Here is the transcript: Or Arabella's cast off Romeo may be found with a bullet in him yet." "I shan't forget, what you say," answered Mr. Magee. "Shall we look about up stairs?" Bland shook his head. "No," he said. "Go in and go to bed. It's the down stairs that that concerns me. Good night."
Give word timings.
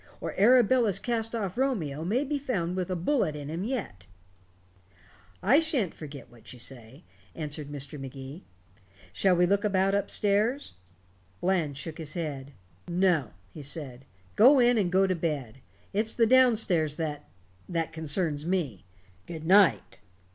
Or 0.19 0.33
Arabella's 0.33 0.97
cast 0.97 1.35
off 1.35 1.59
Romeo 1.59 2.03
may 2.03 2.23
be 2.23 2.39
found 2.39 2.75
with 2.75 2.89
a 2.89 2.95
bullet 2.95 3.35
in 3.35 3.51
him 3.51 3.63
yet." 3.63 4.07
"I 5.43 5.59
shan't 5.59 5.93
forget, 5.93 6.27
what 6.31 6.51
you 6.53 6.57
say," 6.57 7.03
answered 7.35 7.69
Mr. 7.69 7.99
Magee. 7.99 8.43
"Shall 9.13 9.35
we 9.35 9.45
look 9.45 9.63
about 9.63 9.93
up 9.93 10.09
stairs?" 10.09 10.73
Bland 11.39 11.77
shook 11.77 11.99
his 11.99 12.15
head. 12.15 12.53
"No," 12.87 13.29
he 13.51 13.61
said. 13.61 14.05
"Go 14.35 14.57
in 14.59 14.79
and 14.79 14.91
go 14.91 15.05
to 15.05 15.13
bed. 15.13 15.59
It's 15.93 16.15
the 16.15 16.25
down 16.25 16.55
stairs 16.55 16.95
that 16.95 17.29
that 17.69 17.93
concerns 17.93 18.43
me. 18.43 18.85
Good 19.27 19.45
night." 19.45 19.99